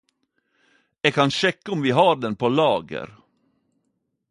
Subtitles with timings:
[1.07, 3.17] Eg kan sjekke om vi har den på lager..